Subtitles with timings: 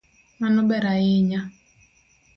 [0.39, 1.41] Mano ber ahinya